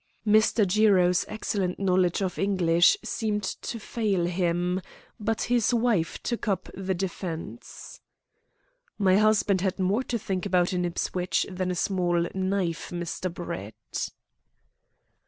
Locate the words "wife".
5.75-6.17